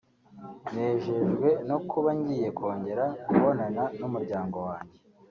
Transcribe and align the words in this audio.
“Nejejwe 0.73 1.49
no 1.69 1.77
kuba 1.89 2.09
ngiye 2.19 2.47
kongera 2.57 3.05
kubonana 3.27 3.83
n’umuryango 3.99 4.57
wanjye 4.67 4.97